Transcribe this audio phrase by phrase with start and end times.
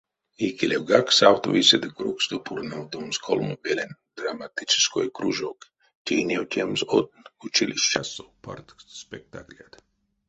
[0.47, 5.59] Икелевгак савтови седе куроксто пурнавтомс колмо велень драматической кружок,
[6.05, 7.07] тейневтемс од
[7.47, 8.67] училищасо парт
[9.01, 9.73] спектаклят.